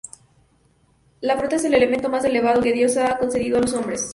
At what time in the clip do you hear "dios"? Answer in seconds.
2.73-2.97